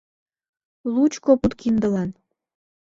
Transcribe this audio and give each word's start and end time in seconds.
Лучко 0.93 1.31
пуд 1.41 1.53
киндылан... 1.59 2.09